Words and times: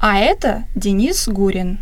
А 0.00 0.18
это 0.18 0.64
Денис 0.76 1.26
Гурин. 1.28 1.80